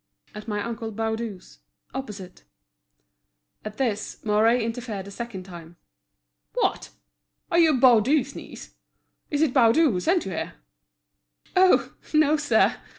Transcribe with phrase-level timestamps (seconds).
[0.33, 1.59] "At my uncle Baudu's,
[1.93, 2.43] opposite."
[3.63, 5.75] At this, Mouret interfered a second time.
[6.55, 6.89] "What!
[7.51, 8.73] are you Baudu's niece?
[9.29, 10.53] Is it Baudu who sent you here?"
[11.55, 11.93] "Oh!
[12.15, 12.77] no, sir!"